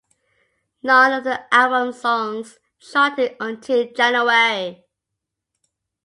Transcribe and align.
None 0.81 1.13
of 1.13 1.23
the 1.25 1.43
album's 1.53 2.01
songs 2.01 2.57
charted 2.79 3.35
until 3.39 3.87
January. 3.95 4.83